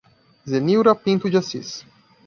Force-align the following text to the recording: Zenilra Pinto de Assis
Zenilra 0.47 0.95
Pinto 0.95 1.29
de 1.29 1.37
Assis 1.37 1.85